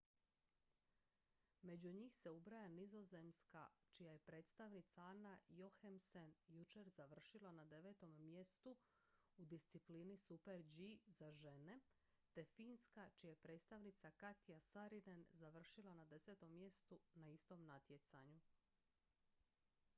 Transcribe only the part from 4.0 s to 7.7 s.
je predstavnica anna jochemsen jučer završila na